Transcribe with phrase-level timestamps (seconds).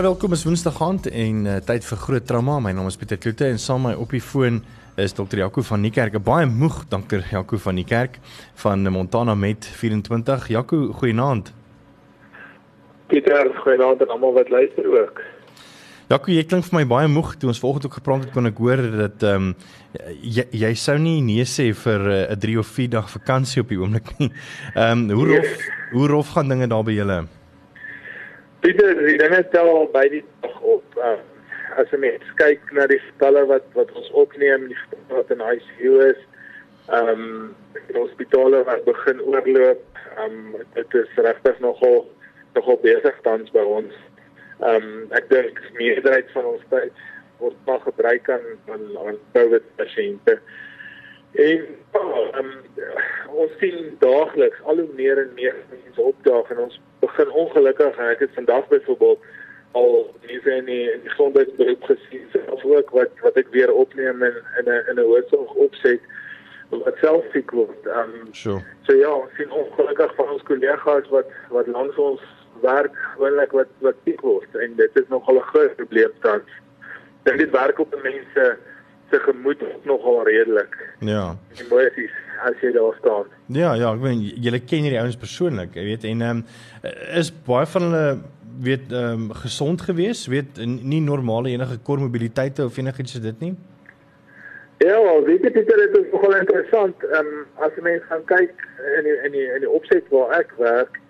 [0.00, 2.54] Baie welkom is Woensdag aand en uh, tyd vir groot trauma.
[2.64, 4.62] My naam is Pieter Kloete en saam my op die foon
[4.96, 5.42] is Dr.
[5.42, 6.14] Jaco van die kerk.
[6.24, 7.20] Baie moeg Dr.
[7.28, 8.14] Jaco van die kerk
[8.62, 10.46] van Montana Met 24.
[10.54, 11.50] Jaco, goeienaand.
[13.12, 15.20] Pieter, goeienaand aan almal wat luister ook.
[16.08, 17.34] Jaco, jy klink vir my baie moeg.
[17.36, 19.52] Toe ons vanoggend ook gepraat het, kon ek hoor dat ehm um,
[20.22, 23.68] jy, jy sou nie nee sê vir 'n uh, 3 of 4 dag vakansie op
[23.68, 24.30] die oomblik nie.
[24.72, 27.18] Ehm um, hoe rof hoe rof gaan dinge daar by julle?
[28.60, 30.96] Pieter, die dinge tel by die dag op.
[31.00, 31.16] Uh,
[31.80, 35.44] as jy mens kyk na die getalle wat wat ons opneem, die getalle wat in
[35.44, 36.20] ICU is,
[36.90, 37.30] ehm um,
[37.88, 42.02] die hospitale wat begin oorloop, ehm um, dit is regtig nogal
[42.58, 43.96] nogal besig tans by ons.
[44.60, 47.04] Ehm um, ek dink meerderheid van ons tyd
[47.40, 48.44] word maar gebruik aan
[48.76, 50.36] aan, COVID pasiënte.
[51.32, 51.66] En
[52.38, 52.52] um,
[53.28, 58.08] ons sien daagliks al hoe meer en meer mense opdaag en ons begin ongelukkig en
[58.14, 59.28] ek het vandag byvoorbeeld
[59.78, 64.40] al mense in die, die gesondheidsberoep gesien of ook wat wat ek weer opneem in
[64.58, 66.00] in 'n in 'n hoofsorg opset
[66.70, 67.86] wat self siek word.
[67.86, 68.62] Um sure.
[68.86, 72.22] So ja, ons sien ongelukkig van ons kollegas wat wat langs ons
[72.62, 76.50] werk gewoonlik wat wat siek word en dit is nogal 'n groot probleem tans.
[77.22, 78.58] Dit werk op mense
[79.10, 80.76] se gemoed nogal redelik.
[80.98, 81.36] Ja.
[81.58, 82.12] Emosies
[82.46, 83.30] as jy daar staan.
[83.52, 86.44] Ja, ja, ek weet julle ken hierdie ouens persoonlik, jy weet en ehm um,
[87.20, 88.04] is baie van hulle
[88.64, 93.54] weet ehm um, gesond gewees, weet nie normale enige kormobiliteite of enigiets so dit nie.
[94.80, 97.04] Ja, wel, weet jy dit is nogal interessant.
[97.10, 98.66] Ehm um, as jy mens gaan kyk
[98.98, 101.00] in die, in die in die opset waar ek werk,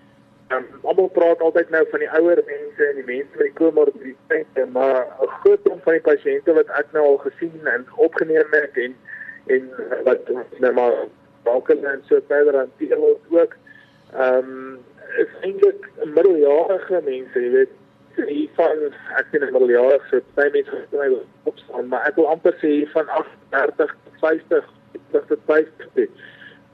[0.51, 5.06] Um, almal praat altyd nou van die ouer mense en die mense met komorbiditeite, maar
[5.23, 8.97] 'n groot deel van die pasiënte wat ek nou al gesien en opgeneem het en
[9.47, 9.69] en
[10.05, 10.97] wat nou maar
[11.43, 13.55] dalk en so verder hanteer word ook.
[14.15, 14.78] Ehm um,
[15.23, 17.77] is eintlik middeljarige mense, jy weet,
[18.17, 18.83] hier van
[19.21, 22.91] ek sien 'n middeljarige so baie mense gestry opstaan, maar ek wil amper sê hier
[22.91, 24.67] van 38 tot 50
[25.28, 26.11] tot 50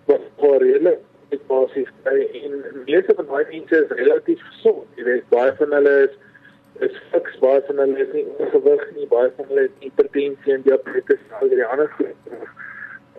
[0.07, 1.05] wat voor redelik
[1.49, 4.87] basies kry en meeste van daai mense is relatief gesond.
[4.97, 6.15] Jy weet baie van hulle is
[6.87, 10.63] is fiks, baie van hulle is nie oorgewig nie, baie van hulle het hipertensie en
[10.67, 12.39] diabetes en al die ander goed.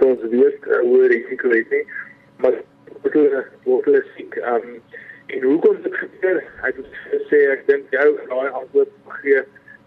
[0.05, 1.83] Ons weet uh, hoe risiko is nie,
[2.43, 2.59] maar
[3.07, 4.39] hulle word hulle siek.
[4.53, 4.77] Um
[5.27, 6.43] en hoe kom dit gebeur?
[6.63, 9.41] Ek moet sê ek dink jou daai antwoord gee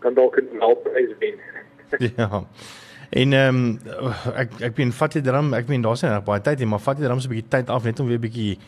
[0.04, 1.40] kan dalk 'n helprys wen.
[2.16, 2.44] ja.
[3.10, 3.78] En ehm um,
[4.38, 7.08] ek ek bin vat jy drum, ek meen daar's net baie tyd, maar vat jy
[7.08, 8.58] drum so 'n bietjie tyd af net om weer 'n bietjie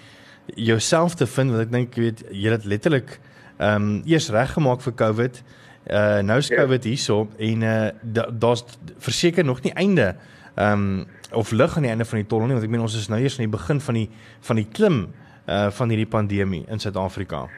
[0.57, 3.21] jouself te vind want ek dink jy weet jy het letterlik
[3.59, 5.43] ehm um, eers reggemaak vir COVID.
[5.91, 6.57] Uh nou is ja.
[6.57, 7.91] COVID hierso en uh
[8.39, 8.65] daar's
[8.99, 10.15] verseker nog nie einde
[10.57, 12.97] ehm um, of lig aan die einde van die tonnel nie want ek meen ons
[12.97, 14.09] is nou eers aan die begin van die
[14.41, 15.13] van die klim
[15.47, 17.49] uh van hierdie pandemie in Suid-Afrika.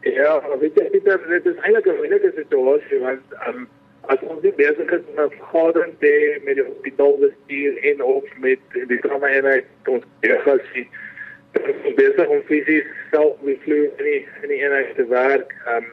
[0.00, 3.68] Ja, weet jy dit is eintlik 'n moeilike situasie want ehm um,
[4.12, 6.12] as ons nie besig is met 'n vergadering te
[6.44, 10.88] met die hospitaalbestuur en of met die trauma eenheid ons kollegas sien
[11.96, 15.86] besig om fisies self met vloei in die in die eenheid te werk um,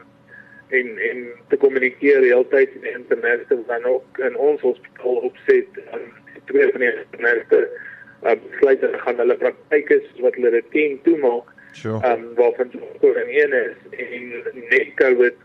[0.80, 6.10] en en te kommunikeer heeltyd in internet en dan ook in ons hospitaal opset um,
[6.52, 7.62] twee van die internette
[8.24, 12.00] um, sluit dan gaan hulle praktyke wat hulle routine toemaak Sure.
[12.02, 15.36] Ehm um, waarvan jy in een is en net COVID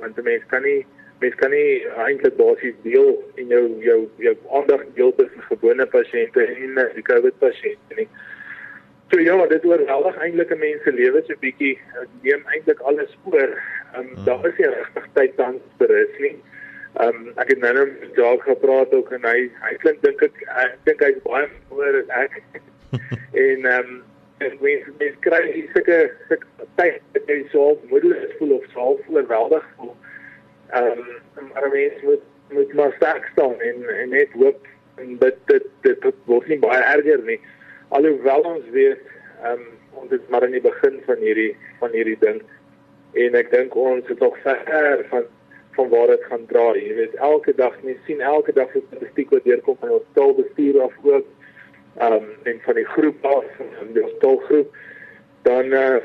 [0.00, 0.86] want mense kan nie
[1.20, 3.10] mens kan nie eintlik basies deel
[3.40, 8.08] in jou jou jou aandag deel tussen gewone pasiënte en die COVID pasiënte nie.
[9.12, 11.78] So ja, dit oorweldig eintlik 'n mens se lewe so bietjie
[12.22, 13.52] neem eintlik alles oor.
[13.94, 16.36] Ehm um, daar is nie regtig tyd dan vir rus nie.
[16.94, 20.22] Ehm um, ek het nou net met Jacques gepraat ook en hy hy klink dink
[20.22, 22.42] ek ek dink hy's baie oor as ek.
[23.46, 24.02] en ehm um,
[24.38, 25.42] en mens mens kry
[25.74, 25.98] sulke
[26.28, 29.94] sulke tyd dat jy so moedeloos voel of so oorweldig voel.
[30.70, 31.04] Ehm
[31.36, 35.66] um, maar mens moet moet maar sterk staan en en net hoop en dit dit
[35.80, 37.40] dit, word nie baie erger nie.
[37.88, 39.00] Alhoewel ons weet
[39.42, 39.66] ehm um,
[40.02, 42.42] ons is maar in die begin van hierdie van hierdie ding
[43.12, 45.30] en ek dink ons is nog ver van
[45.74, 46.78] van waar dit gaan draai.
[46.86, 50.80] Jy weet elke dag mens sien elke dag die statistiek wat deurkom van ons taalbestuur
[50.82, 51.30] af ook
[51.98, 54.76] ehm um, en van die groep af van die taalgroep
[55.44, 55.96] dan uh,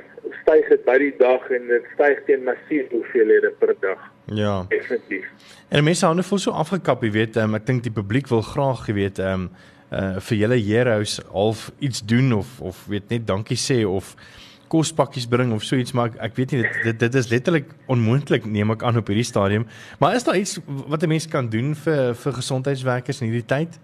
[0.42, 4.02] styg dit by die dag en dit styg teen massief hoeveelhede per dag.
[4.34, 4.66] Ja.
[4.70, 5.26] Definitief.
[5.70, 8.88] En mense hande voel so afgekap, jy weet, um, ek dink die publiek wil graag,
[8.90, 9.52] jy weet, ehm um,
[9.90, 14.12] uh vir julle heroes half iets doen of of weet net dankie sê of
[14.70, 17.72] kospakkies bring of so iets maar ek, ek weet nie dit, dit dit is letterlik
[17.90, 19.66] onmoontlik neem ek aan op hierdie stadium.
[20.00, 23.80] Maar is daar iets wat 'n mens kan doen vir vir gesondheidswerkers in hierdie tyd?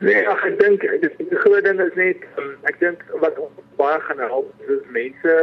[0.00, 0.80] Nee, ach, ek dink
[1.18, 3.34] die groot ding is net um, ek dink wat
[3.76, 5.34] baie gaan help is mense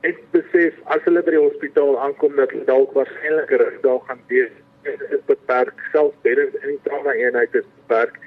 [0.00, 4.20] het besef as hulle by die hospitaal aankom dat hulle dalk waarskynlik reg daar gaan
[4.32, 4.54] wees.
[4.86, 8.20] Dit is beperk selfs beddens in die trauma eenheid is beperk.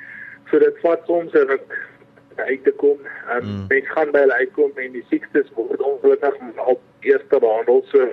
[0.50, 1.78] So dit vat soms 'n ruk
[2.36, 3.00] uit te kom.
[3.30, 3.66] Um, mm.
[3.70, 7.84] Mense gaan by hulle uitkom en die siektes word ongelukkig op eerste behandel.
[7.92, 8.12] So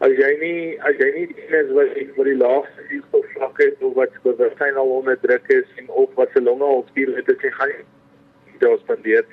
[0.00, 1.28] as jy nie as jy nie
[1.60, 5.88] is wat wat die laagste suurstofvlak het of wat bewustheid al onder druk is en
[5.88, 9.24] of wat se longe of spiere het, jy gaan nie daar spandeer.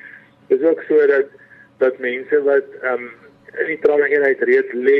[0.47, 1.31] Dit is ook so dat
[1.77, 3.09] dat mense wat ehm um,
[3.55, 4.99] in die trauma eenheid reeds lê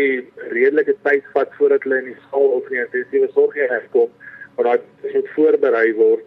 [0.54, 4.10] redelike tyd vat voordat hulle in die saal of in die intensiewe sorgeenheid kom,
[4.56, 6.26] maar dit moet voorberei word.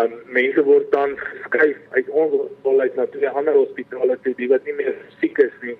[0.00, 4.50] Um mense word dan geskuif uit ons hospitaal uit na twee ander hospitale toe, die
[4.52, 5.76] wat nie meer siek is nie,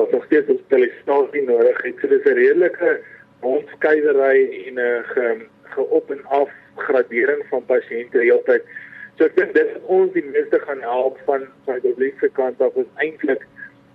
[0.00, 1.96] of nog steeds hospitalisasie nodig het.
[2.00, 3.00] So dis 'n redelike
[3.40, 5.26] onskeidery en 'n ge,
[5.74, 8.64] geop en af gradering van pasiënte heeltyd.
[9.18, 12.76] So ek dink dit ons die meeste gaan help van van die publieke kant af
[12.76, 13.46] is eintlik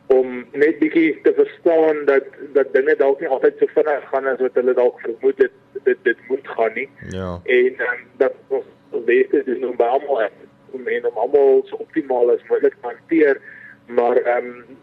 [0.07, 2.23] om net bietjie te verstaan dat
[2.53, 5.97] dat dinge dalk nie altyd so vinnig gaan as wat hulle dalk vermoed het dit
[6.03, 6.89] dit moet gaan nie.
[7.09, 7.39] Ja.
[7.43, 8.65] En um, dat ons
[9.05, 10.29] weet dit is om almal
[10.71, 13.41] om en om almal so optimaal as moontlik te hanteer,
[13.85, 14.77] maar ehm um,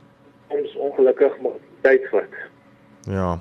[0.49, 2.35] ons ongelukkig moet tyd vat.
[3.03, 3.39] Ja.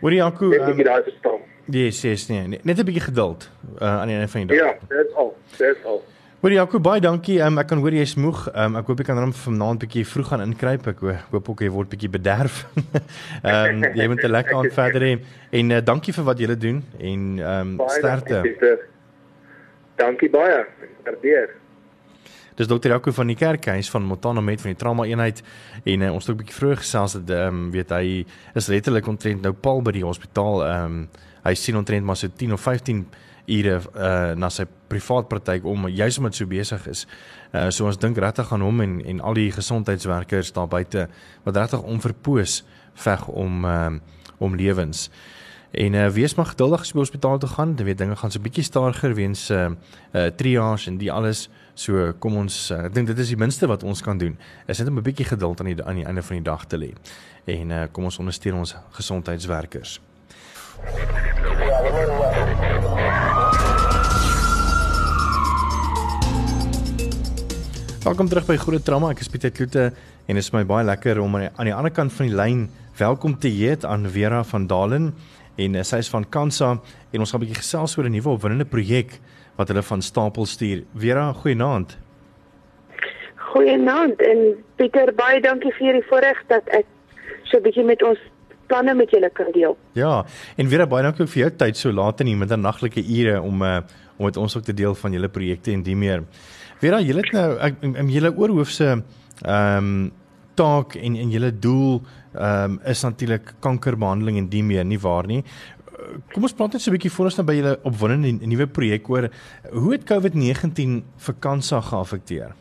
[0.00, 1.40] Hoorie Jaco, ehm um, daar is staan.
[1.64, 4.66] Yes, yes, nee, net 'n bietjie geduld uh, aan die einde van die dag.
[4.66, 5.36] Ja, dit is al.
[5.56, 6.02] Dit is al.
[6.44, 7.38] Hoorie Jaco, baie dankie.
[7.40, 8.42] Um, ek kan hoor jy's moeg.
[8.52, 10.90] Um, ek hoop ek kan hom vanaand bietjie vroeg gaan inkruip.
[10.90, 11.00] Ek
[11.30, 12.58] hoop ook jy word bietjie bederf.
[13.48, 15.14] Ehm um, jy moet 'n lekker aand verder hê
[15.56, 18.42] en uh, dankie vir wat julle doen en ehm um, sterkte.
[19.96, 20.60] Dankie baie.
[21.08, 21.56] Waardeer.
[22.60, 25.40] Dis dokter Jaco van die Kerkhuis van Montana met van die trauma eenheid
[25.80, 28.68] en uh, ons het ook 'n bietjie vroeg gesels dat ehm um, weet hy is
[28.68, 30.60] letterlik omtrent nou paal by die hospitaal.
[30.60, 31.08] Ehm um,
[31.44, 33.06] hy sien omtrent maar so 10 of 15
[33.46, 37.06] ure uh na sy privaat praktyk om juis omdat so besig is.
[37.52, 41.08] Uh so ons dink regtig aan hom en en al die gesondheidswerkers daar buite
[41.44, 42.62] wat regtig onverpoos
[42.94, 44.00] veg om um
[44.38, 45.10] om lewens.
[45.74, 47.74] En uh wees maar geduldig as jy by hospitaal toe gaan.
[47.78, 49.70] Jy weet dinge gaan so bietjie stadiger weens uh
[50.12, 51.48] uh triage en die alles.
[51.74, 54.38] So kom ons uh, ek dink dit is die minste wat ons kan doen.
[54.70, 56.78] Is net om 'n bietjie geduld aan die aan die einde van die dag te
[56.78, 56.94] lê.
[57.44, 60.00] En uh kom ons ondersteun ons gesondheidswerkers.
[68.04, 69.08] Welkom terug by Groot Trauma.
[69.14, 71.72] Ek is Pieter Kloete en dit is my baie lekker om aan die, aan die
[71.72, 72.58] ander kant van die lyn
[72.98, 75.06] welkom te heet aan Vera van Dalen
[75.56, 78.34] en uh, sy is van Kansa en ons gaan 'n bietjie gesels oor 'n nuwe
[78.34, 79.16] opwindende projek
[79.56, 80.84] wat hulle van stapel stuur.
[80.92, 81.96] Vera, goeienaand.
[83.54, 86.84] Goeienaand en Pieter, baie dankie vir hierdie voorreg dat ek
[87.48, 88.20] so 'n bietjie met ons
[88.68, 89.78] planne met julle kan deel.
[89.94, 93.62] Ja, en Vera, baie dankie vir jou tyd so laat in die middernagtelike ure om
[93.62, 93.80] uh,
[94.18, 96.22] om met ons ook te deel van julle projekte en die meer.
[96.84, 99.94] Vera, julle het nou ek in julle oorhoofse ehm um,
[100.54, 105.24] taak en en julle doel ehm um, is natuurlik kankerbehandeling en die meer nie waar
[105.30, 105.40] nie.
[106.34, 109.08] Kom ons praat net so 'n bietjie voor ons nou by julle opwindende nuwe projek
[109.08, 109.30] oor
[109.72, 112.52] hoe het COVID-19 vir Kansa geaffekteer?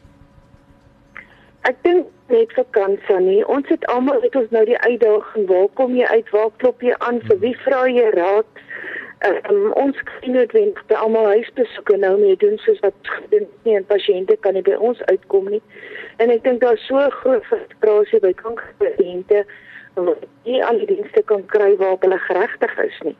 [1.67, 3.43] Ek dink net vir Kansa nie.
[3.47, 6.31] Ons het almal het ons nou die uitdaging, waar kom jy uit?
[6.31, 7.19] Waar klop jy aan?
[7.27, 8.63] Vir wie vra jy raad?
[9.23, 13.85] Um, ons kan noodwendig by almal huisbesoeke nou mee doen soos wat gedoen nie en
[13.85, 15.61] pasiënte kan nie by ons uitkom nie.
[16.23, 19.45] En ek dink daar's so groot frustrasie by kankerpasiënte
[19.93, 23.15] wat nie al die dienste kan kry waarop hulle geregtig is nie.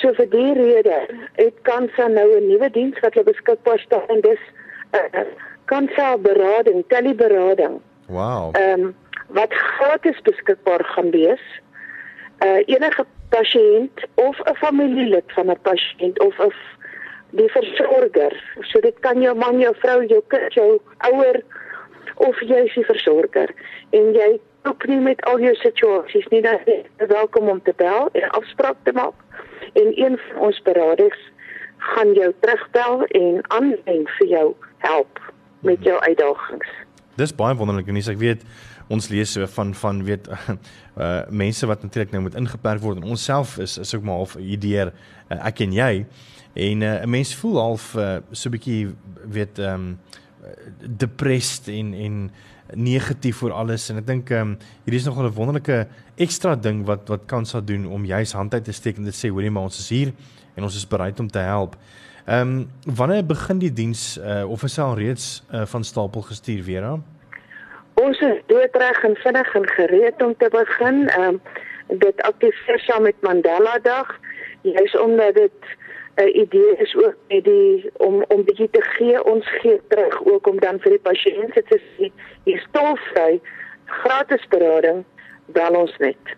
[0.00, 0.98] So vir die rede
[1.38, 4.42] het Kansa nou 'n nuwe diens wat hulle beskikbaar stel en dis
[4.92, 5.24] uh,
[5.64, 7.80] Kansa berading, teleberading.
[8.08, 8.52] Wow.
[8.56, 8.94] Ehm um,
[9.28, 11.44] wat gratis beskikbaar gaan wees.
[12.44, 16.52] Uh enige pasiënt of 'n familielid van 'n pasiënt of 'n
[17.30, 18.34] die versorger.
[18.60, 21.42] So dit kan jou man, jou vrou, jou kind, jou ouer
[22.16, 23.50] of jy is die versorger
[23.90, 28.08] en jy ook nie met al jou situasies nie dan is welkom om te bel
[28.12, 29.14] en afspraak te maak
[29.72, 31.30] en een van ons beraders
[31.76, 34.46] gaan jou terugbel en aanlyn vir jou
[34.86, 35.20] help
[35.60, 36.70] met jou uitdagings.
[37.16, 38.46] Dis baie wonderlik en ek weet
[38.88, 43.24] ons lees van van weet uh mense wat natuurlik nou moet ingeperk word en ons
[43.24, 44.92] self is is ook maar half idee uh,
[45.46, 45.92] ek en jy
[46.54, 48.94] en uh, 'n mens voel half uh, so 'n bietjie
[49.26, 49.98] weet um,
[50.78, 52.30] depressed en en
[52.74, 55.86] negatief oor alles en ek dink ehm um, hierdie is nogal 'n wonderlike
[56.16, 59.14] ekstra ding wat wat kan sou doen om juis hand uit te steek en dit
[59.14, 60.12] sê hoorie maar ons is hier
[60.54, 61.76] en ons is bereid om te help.
[62.26, 66.64] Ehm um, wanneer begin die diens uh, of is al reeds uh, van stapel gestuur
[66.64, 67.04] weer aan?
[67.94, 71.08] Ons is doodreg en vinnig en gereed om te begin.
[71.08, 71.40] Ehm um,
[71.88, 74.18] dit aktiveer saam met Mandela Dag.
[74.62, 75.60] Juist omdat dit
[76.16, 80.46] 'n idee is ook met die om om bietjie te gee, ons gee terug ook
[80.46, 82.10] om dan vir die pasiënte te sê,
[82.44, 83.40] hier stolvry
[83.84, 85.04] gratis berading
[85.46, 86.36] bel ons net.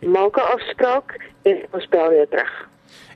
[0.00, 2.68] Maak 'n afspraak en ons bel jou terug.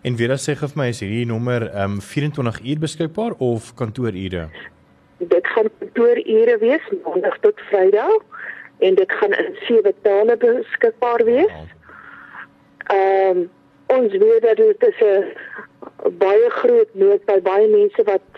[0.02, 3.74] En weer as sê gif my is hierdie nommer ehm um, 24 uur beskikbaar of
[3.74, 4.48] kantoorure?
[5.20, 8.22] Dit gaan kantoorure wees maandag tot Vrydag
[8.78, 11.56] en dit gaan in sewe tale beskikbaar wees.
[12.86, 13.50] Ehm um,
[13.86, 18.28] ons weet dat dit is 'n baie groot nood by baie mense wat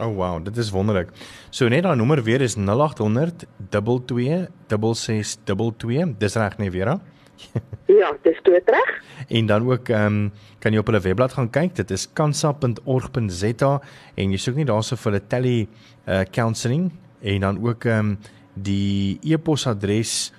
[0.00, 1.08] Oh wow, dit is wonderlik.
[1.50, 6.16] So net daai nommer weer is 0800 22 6622.
[6.18, 7.00] Dis reg nee Vera?
[8.00, 9.02] ja, dis toe reg.
[9.28, 11.74] En dan ook ehm um, kan jy op hulle webblad gaan kyk.
[11.74, 13.80] Dit is kansa.org.za
[14.14, 15.66] en jy soek nie daarso vir hulle tele
[16.06, 18.18] uh, counseling en dan ook ehm um,
[18.54, 20.32] die e-posadres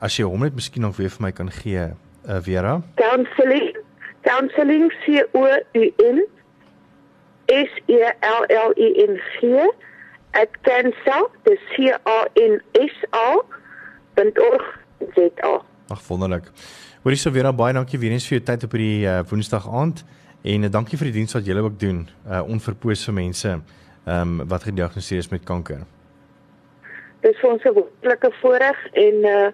[0.00, 1.90] as jy hom net miskien nog weer vir my kan gee,
[2.26, 2.80] uh, Vera.
[3.00, 3.76] Counseling
[4.26, 6.24] counseling C O U N
[7.48, 9.56] S E L L E N G
[10.32, 13.40] at cancer the C A N S A
[14.20, 15.62] .org.za.
[15.88, 16.50] Ag wonderlik.
[17.02, 20.02] Hoorie sou Vera baie dankie weer eens vir jou tyd op hierdie uh, Woensdag aand
[20.44, 23.54] en uh, dankie vir die diens wat julle ook doen uh, onverpoos vir mense
[24.04, 25.86] um, wat gediagnoseer is met kanker.
[27.20, 29.48] Dit is vir ons 'n wonderlike voorreg en uh,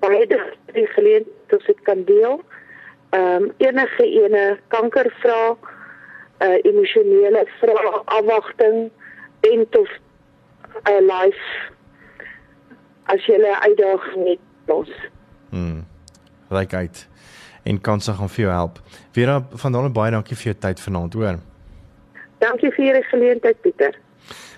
[0.00, 0.26] baie
[0.72, 2.40] die geleentheid om dit kan deel.
[3.10, 5.56] Ehm um, enige ene kanker vra,
[6.42, 8.90] uh, emosionele vra, afwagting
[9.40, 11.70] en tot 'n uh, life
[13.04, 14.90] as jy 'n uitdaging het ons.
[15.50, 15.90] Hmm
[16.52, 17.08] ryk uit
[17.62, 18.78] en kanse gaan vir jou help.
[19.14, 21.36] Vera, vandaan baie dankie vir jou tyd vanaand, hoor.
[22.42, 23.98] Dankie vir die geleentheid, Pieter.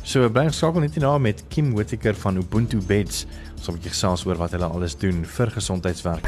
[0.03, 3.23] So bly skakel net hierna met Kim Whittaker van Ubuntu Beds.
[3.55, 6.27] Ons wil 'n bietjie gesels oor wat hulle alles doen vir gesondheidswerk.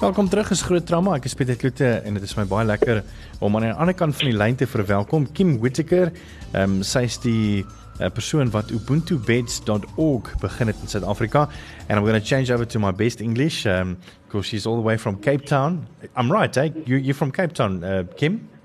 [0.00, 1.14] Welkom terug is Groot Trauma.
[1.14, 3.04] Ek is Pieter Kloete en dit is my baie lekker
[3.38, 6.12] om aan die ander kant van die lyn te verwelkom Kim Whittaker.
[6.52, 7.64] Ehm um, sy is die
[7.98, 11.48] 'n uh, persoon wat ubuntubeds.org begin het in Suid-Afrika
[11.88, 14.82] and I'm going to change over to my best English um because she's all the
[14.82, 15.86] way from Cape Town.
[16.16, 16.70] I'm right, eh?
[16.84, 18.57] You you're from Cape Town, uh, Kim?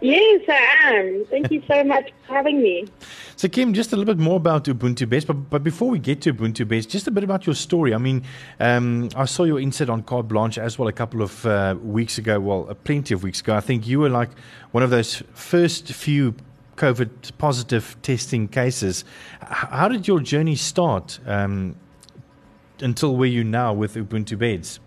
[0.00, 1.24] Yes, I am.
[1.28, 2.86] Thank you so much for having me.
[3.34, 6.20] So, Kim, just a little bit more about Ubuntu Base, but, but before we get
[6.22, 7.92] to Ubuntu Base, just a bit about your story.
[7.94, 8.22] I mean,
[8.60, 12.16] um, I saw your insert on Carte Blanche as well a couple of uh, weeks
[12.16, 13.56] ago, well, uh, plenty of weeks ago.
[13.56, 14.30] I think you were like
[14.70, 16.34] one of those first few
[16.76, 19.04] COVID positive testing cases.
[19.42, 21.74] H- how did your journey start um,
[22.80, 24.78] until where you now with Ubuntu Beds?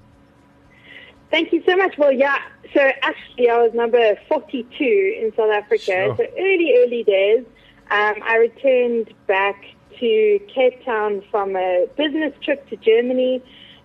[1.31, 1.97] Thank you so much.
[1.97, 2.39] Well, yeah.
[2.73, 5.83] So actually, I was number 42 in South Africa.
[5.83, 6.15] Sure.
[6.15, 7.45] So early, early days.
[7.89, 9.61] Um, I returned back
[9.99, 13.43] to Cape Town from a business trip to Germany.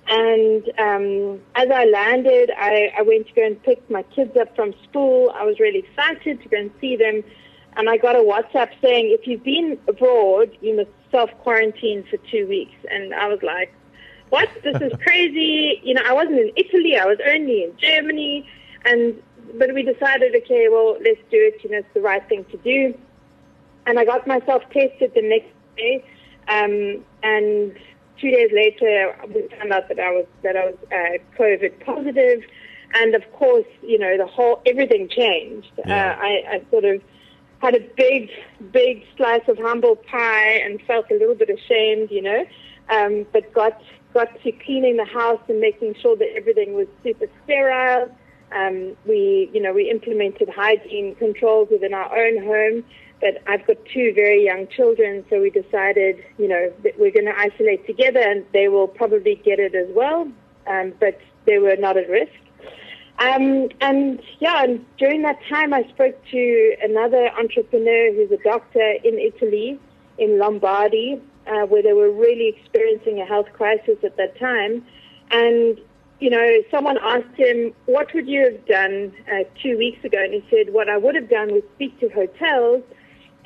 [0.09, 4.55] And um, as I landed, I, I went to go and pick my kids up
[4.55, 5.33] from school.
[5.35, 7.25] I was really excited to go and see them.
[7.77, 12.19] And I got a WhatsApp saying, if you've been abroad, you must self quarantine for
[12.31, 12.77] two weeks.
[12.91, 13.75] And I was like,
[14.31, 14.49] what?
[14.63, 15.81] This is crazy.
[15.83, 16.97] You know, I wasn't in Italy.
[16.97, 18.49] I was only in Germany.
[18.87, 19.23] And,
[19.59, 21.63] but we decided, okay, well, let's do it.
[21.63, 22.95] You know, it's the right thing to do.
[23.87, 26.05] and I got myself tested the next day,
[26.49, 27.77] um, and
[28.21, 32.43] two days later we found out that I was that I was uh, COVID positive,
[32.95, 35.71] and of course, you know, the whole everything changed.
[35.87, 36.13] Yeah.
[36.19, 37.03] Uh, I, I sort of
[37.61, 38.31] had a big,
[38.73, 42.45] big slice of humble pie and felt a little bit ashamed, you know,
[42.91, 43.81] um, but got
[44.13, 48.11] got to cleaning the house and making sure that everything was super sterile.
[48.57, 52.85] Um, we, you know, we implemented hygiene controls within our own home.
[53.21, 57.25] But I've got two very young children, so we decided, you know, that we're going
[57.25, 60.29] to isolate together, and they will probably get it as well.
[60.67, 62.33] Um, but they were not at risk.
[63.19, 68.95] Um, and yeah, and during that time, I spoke to another entrepreneur who's a doctor
[69.03, 69.81] in Italy,
[70.19, 74.85] in Lombardy, uh, where they were really experiencing a health crisis at that time.
[75.31, 75.81] And
[76.21, 80.33] you know, someone asked him, "What would you have done uh, two weeks ago?" And
[80.35, 82.83] he said, "What I would have done was speak to hotels."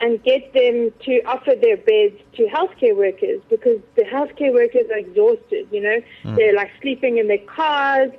[0.02, 4.96] And get them to offer their beds to healthcare workers because the healthcare workers are
[4.96, 5.68] exhausted.
[5.70, 6.00] You know,
[6.36, 8.10] they're like sleeping in their cars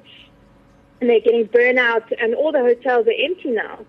[1.01, 3.79] and they're getting burnout, and all the hotels are empty now.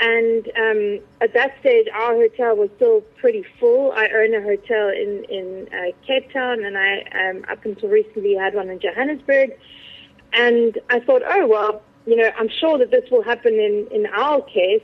[0.00, 3.92] And um, at that stage, our hotel was still pretty full.
[3.92, 8.34] I own a hotel in in uh, Cape Town, and I um, up until recently
[8.34, 9.58] had one in Johannesburg.
[10.32, 14.06] And I thought, oh well, you know, I'm sure that this will happen in in
[14.06, 14.82] our case.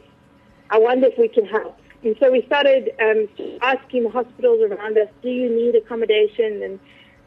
[0.71, 1.79] I wonder if we can help.
[2.03, 3.29] And so we started um,
[3.63, 6.63] asking the hospitals around us, do you need accommodation?
[6.63, 6.79] And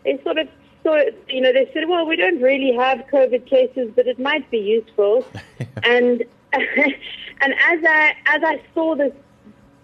[0.04, 0.48] they sort of
[0.84, 4.50] thought, you know, they said, well, we don't really have COVID cases, but it might
[4.52, 5.26] be useful.
[5.84, 9.14] and and as I as I saw this,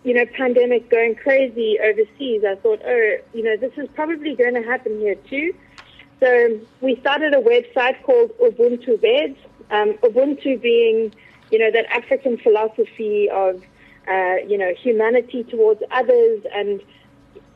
[0.04, 4.54] you know, pandemic going crazy overseas, I thought, oh, you know, this is probably going
[4.54, 5.54] to happen here too.
[6.24, 9.38] So we started a website called Ubuntu Beds.
[9.70, 11.14] Um, Ubuntu being,
[11.52, 13.62] you know, that African philosophy of,
[14.08, 16.82] uh, you know, humanity towards others, and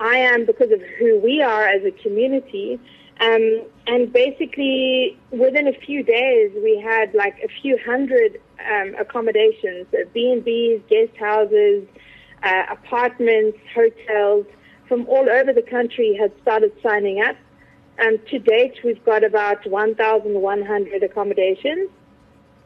[0.02, 2.78] I am because of who we are as a community.
[3.22, 9.88] Um, and basically, within a few days, we had like a few hundred um, accommodations,
[9.94, 11.88] uh, B&Bs, guest houses,
[12.44, 14.46] uh, apartments, hotels
[14.89, 17.38] from all over the country had started signing up.
[18.00, 21.90] Um, to date, we've got about 1,100 accommodations.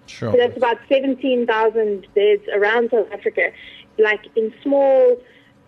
[0.08, 0.32] Sure.
[0.32, 3.52] So that's about 17,000 beds around South Africa,
[3.98, 5.18] like in small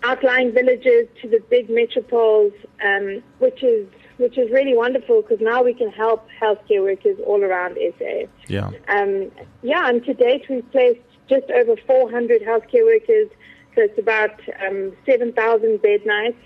[0.03, 5.63] outlying villages to the big metropoles, um, which is which is really wonderful because now
[5.63, 8.27] we can help healthcare workers all around SA.
[8.47, 8.69] Yeah.
[8.87, 9.31] Um,
[9.63, 13.29] yeah, and to date we've placed just over 400 healthcare workers,
[13.75, 16.37] so it's about um, 7,000 bed nights,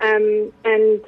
[0.00, 1.00] um, and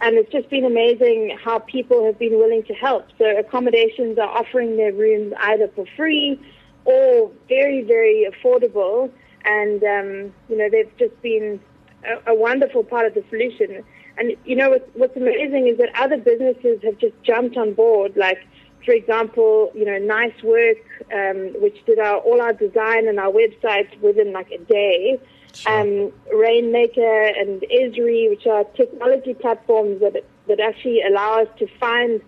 [0.00, 3.06] and it's just been amazing how people have been willing to help.
[3.18, 6.40] So accommodations are offering their rooms either for free
[6.84, 9.10] or very very affordable,
[9.44, 11.60] and um, you know they've just been
[12.04, 13.84] a, a wonderful part of the solution.
[14.16, 18.16] And you know what's, what's amazing is that other businesses have just jumped on board.
[18.16, 18.38] Like,
[18.84, 20.78] for example, you know, Nice Work,
[21.12, 25.20] um, which did our all our design and our website within like a day.
[25.54, 25.80] Sure.
[25.80, 32.20] Um, Rainmaker and Esri, which are technology platforms that that actually allow us to find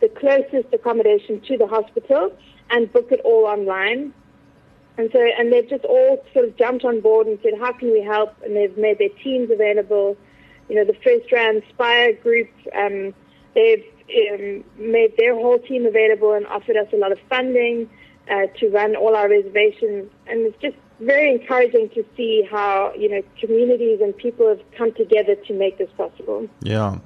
[0.00, 2.32] the closest accommodation to the hospital
[2.70, 4.12] and book it all online.
[4.98, 7.92] And so, and they've just all sort of jumped on board and said, how can
[7.92, 8.34] we help?
[8.42, 10.16] And they've made their teams available.
[10.68, 13.14] You know, the First Round Spire group, um,
[13.54, 13.84] they've
[14.32, 17.90] um, made their whole team available and offered us a lot of funding
[18.30, 20.10] uh, to run all our reservations.
[20.26, 24.92] And it's just very encouraging to see how, you know, communities and people have come
[24.94, 26.48] together to make this possible.
[26.62, 26.98] Yeah,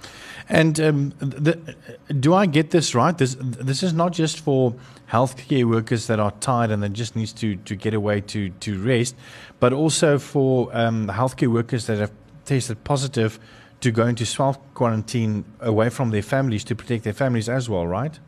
[0.49, 1.75] and um, the,
[2.21, 3.17] do I get this right?
[3.17, 4.75] This this is not just for
[5.11, 8.81] healthcare workers that are tired and that just needs to to get away to to
[8.83, 9.17] rest,
[9.59, 12.13] but also for um, healthcare workers that have
[12.45, 13.39] tested positive
[13.81, 17.87] to go into self quarantine away from their families to protect their families as well,
[17.87, 18.19] right?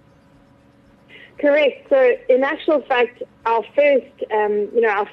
[1.39, 1.89] Correct.
[1.89, 5.09] So, in actual fact, our first, um, you know, our,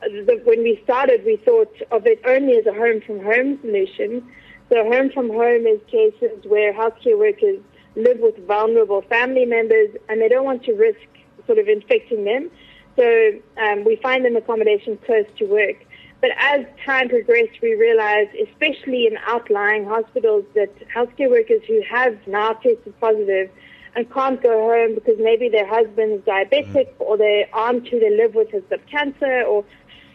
[0.00, 4.26] the, when we started, we thought of it only as a home from home solution.
[4.68, 7.60] So, home from home is cases where healthcare workers
[7.94, 11.06] live with vulnerable family members and they don't want to risk
[11.46, 12.50] sort of infecting them.
[12.96, 15.76] So, um, we find them accommodation close to work.
[16.20, 22.18] But as time progressed, we realized, especially in outlying hospitals, that healthcare workers who have
[22.26, 23.50] now tested positive
[23.94, 28.34] and can't go home because maybe their husband's diabetic or their aunt who they live
[28.34, 29.64] with has got cancer or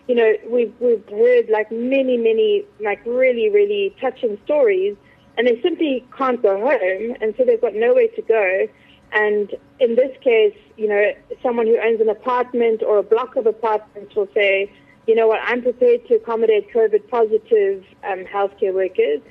[0.07, 4.95] you know we've we've heard like many many like really really touching stories
[5.37, 8.67] and they simply can't go home and so they've got nowhere to go
[9.13, 11.11] and in this case you know
[11.41, 14.69] someone who owns an apartment or a block of apartments will say
[15.07, 19.21] you know what, I'm prepared to accommodate COVID positive um, healthcare workers.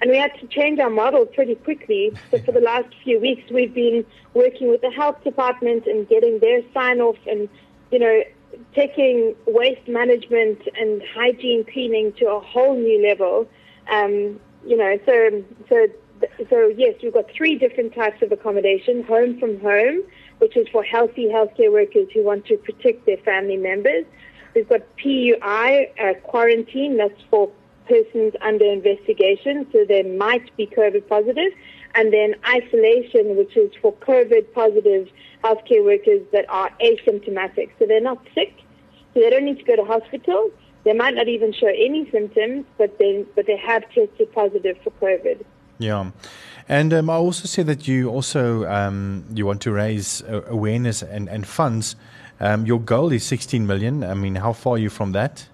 [0.00, 2.12] And we had to change our model pretty quickly.
[2.30, 6.38] So for the last few weeks, we've been working with the health department and getting
[6.38, 7.48] their sign off and,
[7.90, 8.22] you know,
[8.74, 13.48] taking waste management and hygiene cleaning to a whole new level.
[13.90, 15.86] Um, you know, so, so,
[16.50, 20.02] so yes, we've got three different types of accommodation, home from home,
[20.38, 24.04] which is for healthy healthcare workers who want to protect their family members.
[24.54, 27.50] We've got PUI, uh, quarantine, that's for
[27.88, 31.52] persons under investigation, so they might be COVID positive,
[31.98, 35.08] and then isolation, which is for COVID positive
[35.42, 37.70] healthcare workers that are asymptomatic.
[37.78, 38.54] So they're not sick,
[39.12, 40.50] so they don't need to go to hospital.
[40.84, 44.92] They might not even show any symptoms, but they but they have tested positive for
[45.02, 45.44] COVID.
[45.78, 46.12] Yeah.
[46.68, 51.02] And um, I also see that you also um, you want to raise uh, awareness
[51.02, 51.96] and, and funds.
[52.38, 54.04] Um, your goal is 16 million.
[54.04, 55.48] I mean, how far are you from that?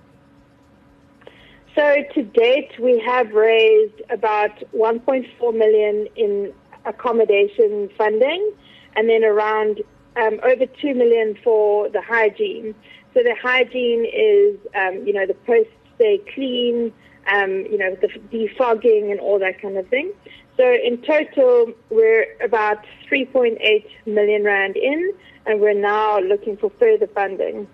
[1.75, 6.53] So to date, we have raised about 1.4 million in
[6.85, 8.53] accommodation funding,
[8.95, 9.83] and then around
[10.17, 12.77] um, over 2 million for the hygiene.
[13.13, 16.93] So the hygiene is, um, you know, the post stay clean,
[17.27, 20.13] um, you know, the defogging and all that kind of thing.
[20.57, 23.59] So in total, we're about 3.8
[24.07, 25.13] million rand in,
[25.47, 27.67] and we're now looking for further funding.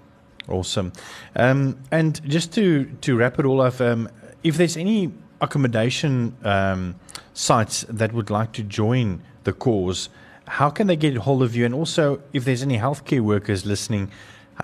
[0.48, 0.92] Awesome.
[1.37, 4.09] Um, and just to, to wrap it all up, um,
[4.42, 6.96] if there's any accommodation um,
[7.35, 10.09] sites that would like to join the cause,
[10.46, 11.64] how can they get hold of you?
[11.64, 14.11] And also, if there's any healthcare workers listening,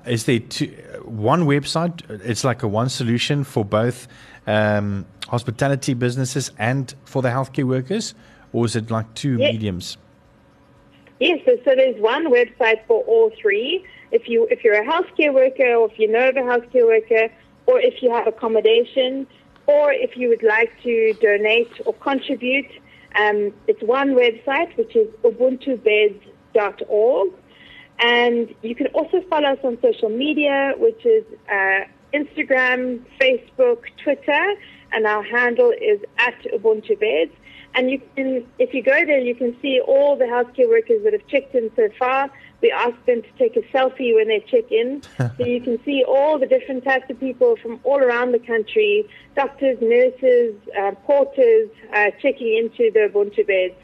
[0.06, 0.66] is there two,
[1.04, 2.02] one website?
[2.24, 4.08] It's like a one solution for both
[4.46, 8.14] um, hospitality businesses and for the healthcare workers,
[8.52, 9.52] or is it like two yes.
[9.52, 9.96] mediums?
[11.20, 15.32] Yes, so, so there's one website for all three if you if you're a healthcare
[15.32, 17.32] worker or if you know of a healthcare worker
[17.66, 19.26] or if you have accommodation
[19.66, 22.70] or if you would like to donate or contribute,
[23.18, 27.32] um, it's one website which is ubuntubeds.org.
[27.98, 34.54] And you can also follow us on social media, which is uh, Instagram, Facebook, Twitter,
[34.92, 37.32] and our handle is at Ubuntu Beds.
[37.74, 41.12] And you can, if you go there, you can see all the healthcare workers that
[41.12, 42.30] have checked in so far.
[42.62, 45.02] We ask them to take a selfie when they check in.
[45.18, 49.08] so you can see all the different types of people from all around the country,
[49.34, 53.74] doctors, nurses, uh, porters, uh, checking into the Ubuntu beds.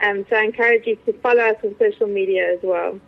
[0.00, 3.00] Um, so I encourage you to follow us on social media as well.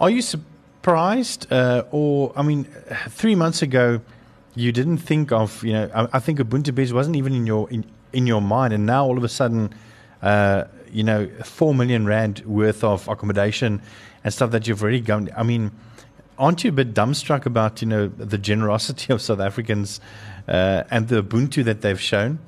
[0.00, 2.64] Are you surprised, uh, or, I mean,
[3.08, 4.00] three months ago,
[4.54, 7.70] you didn't think of, you know, I, I think Ubuntu Beds wasn't even in your,
[7.70, 9.72] in, in your mind, and now all of a sudden,
[10.22, 13.82] uh, you know, four million rand worth of accommodation
[14.26, 15.30] and stuff that you've already gone.
[15.36, 15.70] I mean,
[16.36, 20.00] aren't you a bit dumbstruck about you know the generosity of South Africans
[20.48, 22.40] uh, and the Ubuntu that they've shown?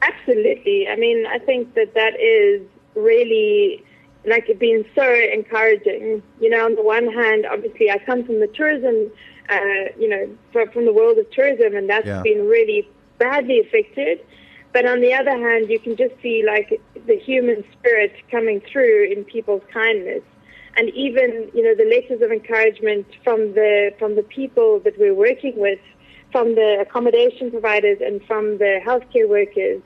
[0.00, 0.88] Absolutely.
[0.88, 2.62] I mean, I think that that is
[2.94, 3.84] really
[4.24, 6.22] like it been so encouraging.
[6.40, 9.12] You know, on the one hand, obviously, I come from the tourism,
[9.50, 10.26] uh, you know,
[10.72, 12.22] from the world of tourism, and that's yeah.
[12.22, 14.24] been really badly affected.
[14.72, 19.12] But on the other hand, you can just see like the human spirit coming through
[19.12, 20.22] in people's kindness.
[20.76, 25.14] And even, you know, the letters of encouragement from the, from the people that we're
[25.14, 25.78] working with,
[26.32, 29.80] from the accommodation providers and from the healthcare workers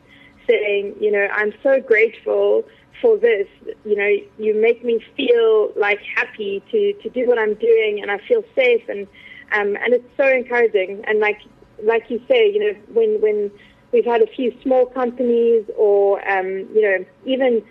[0.49, 2.65] saying, you know, I'm so grateful
[3.03, 3.47] for this.
[3.85, 8.11] You know, you make me feel like happy to, to do what I'm doing and
[8.11, 9.07] I feel safe and,
[9.53, 11.05] um, and it's so encouraging.
[11.07, 11.41] And like,
[11.83, 13.51] like you say, you know, when, when
[13.93, 17.65] We've had a few small companies or, um, you know, even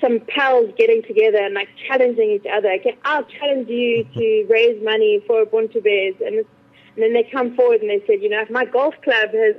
[0.00, 2.70] some pals getting together and like challenging each other.
[2.72, 6.14] Okay, I'll challenge you to raise money for Ubuntu Bears.
[6.20, 6.46] And, and
[6.96, 9.56] then they come forward and they said, you know, if my golf club has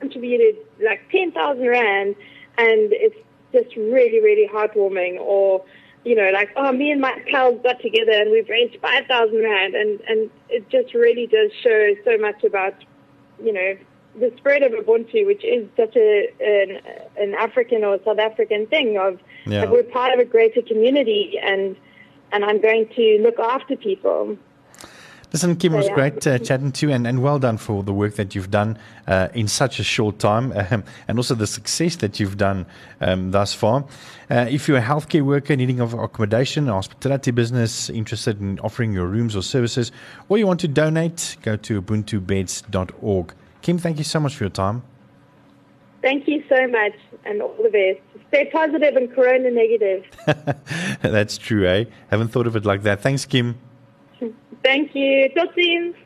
[0.00, 2.14] contributed like 10,000 Rand
[2.56, 3.16] and it's
[3.52, 5.64] just really, really heartwarming or,
[6.04, 9.74] you know, like, oh, me and my pals got together and we've raised 5,000 Rand.
[9.74, 12.74] And, and it just really does show so much about,
[13.42, 13.76] you know,
[14.20, 16.80] the spirit of Ubuntu, which is such a an,
[17.16, 19.60] an African or South African thing of yeah.
[19.60, 21.76] like we're part of a greater community, and
[22.32, 24.36] and I'm going to look after people.
[25.30, 27.92] Listen, Kim, it was great uh, chatting to you, and, and well done for the
[27.92, 31.96] work that you've done uh, in such a short time, um, and also the success
[31.96, 32.64] that you've done
[33.02, 33.84] um, thus far.
[34.30, 38.94] Uh, if you're a healthcare worker needing of accommodation, a hospitality business, interested in offering
[38.94, 39.92] your rooms or services,
[40.30, 43.34] or you want to donate, go to ubuntubeds.org.
[43.62, 44.82] Kim, thank you so much for your time.
[46.00, 46.94] Thank you so much,
[47.24, 47.98] and all the best.
[48.28, 50.04] Stay positive and corona negative.
[51.02, 51.86] That's true, eh?
[52.10, 53.00] Haven't thought of it like that.
[53.00, 53.56] Thanks, Kim.
[54.62, 55.28] Thank you.
[55.34, 55.96] Totsiens.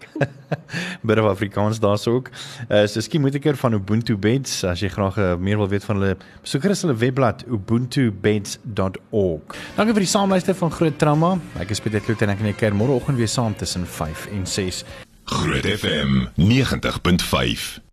[1.04, 2.30] Bit of Afrikaans daarso ook.
[2.68, 5.68] Uh so skien moet ek keer van Ubuntu Beds as jy graag uh, meer wil
[5.72, 9.56] weet van hulle besoek gerus hulle webblad ubuntubeds.org.
[9.78, 11.30] Dankie vir die saamluister van Groot Trauma.
[11.62, 14.44] Ek is Pieter Kloete en ek en ek keer môreoggend weer saam tussen 5 en
[14.46, 14.84] 6.
[15.32, 17.91] Groot FM 90.5